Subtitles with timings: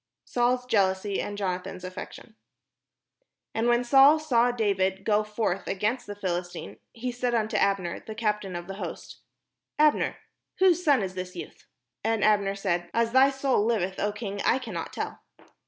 [0.25, 2.35] Saul's jealousy and Jonathan's affection
[3.53, 7.99] And when Saul saw David go forth against the Phil istine, he said unto Abner,
[7.99, 9.19] the captain of the host:"
[9.87, 10.17] Abner,
[10.57, 11.67] whose son is this youth?"
[12.03, 15.19] And Abner said: "As thy soul Hveth, 0 king, I cannot tell."